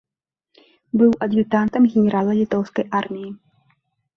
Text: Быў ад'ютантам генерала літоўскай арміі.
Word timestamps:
Быў 1.01 1.11
ад'ютантам 1.27 1.83
генерала 1.97 2.31
літоўскай 2.41 2.85
арміі. 3.03 3.31